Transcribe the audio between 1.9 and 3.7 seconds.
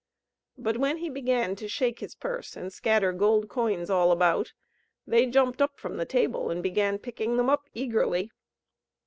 his purse and scatter gold